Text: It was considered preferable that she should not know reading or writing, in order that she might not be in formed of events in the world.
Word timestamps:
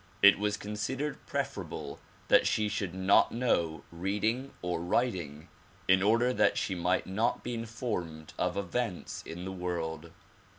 It 0.23 0.39
was 0.39 0.57
considered 0.57 1.23
preferable 1.27 1.99
that 2.27 2.47
she 2.47 2.67
should 2.69 2.95
not 2.95 3.31
know 3.31 3.83
reading 3.91 4.49
or 4.63 4.79
writing, 4.81 5.47
in 5.87 6.01
order 6.01 6.33
that 6.33 6.57
she 6.57 6.73
might 6.73 7.05
not 7.05 7.43
be 7.43 7.53
in 7.53 7.67
formed 7.67 8.33
of 8.39 8.57
events 8.57 9.21
in 9.27 9.45
the 9.45 9.51
world. 9.51 10.09